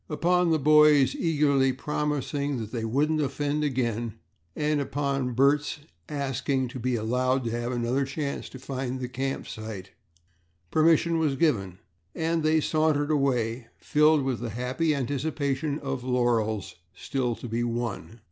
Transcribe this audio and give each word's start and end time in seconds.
Upon 0.09 0.49
the 0.49 0.57
boys 0.57 1.13
eagerly 1.13 1.71
promising 1.73 2.57
that 2.57 2.71
they 2.71 2.83
wouldn't 2.85 3.21
offend 3.21 3.63
again 3.63 4.15
and 4.55 4.81
upon 4.81 5.33
Bert's 5.33 5.77
asking 6.09 6.69
to 6.69 6.79
be 6.79 6.95
allowed 6.95 7.43
to 7.43 7.51
have 7.51 7.71
another 7.71 8.03
chance 8.05 8.49
to 8.49 8.57
find 8.57 8.99
the 8.99 9.07
camp 9.07 9.47
site, 9.47 9.91
permission 10.71 11.19
was 11.19 11.35
given 11.35 11.77
and 12.15 12.41
they 12.41 12.61
sauntered 12.61 13.11
away, 13.11 13.67
filled 13.77 14.23
with 14.23 14.39
the 14.39 14.49
happy 14.49 14.95
anticipation 14.95 15.77
of 15.77 16.03
laurels 16.03 16.77
still 16.95 17.35
to 17.35 17.47
be 17.47 17.63
won. 17.63 18.19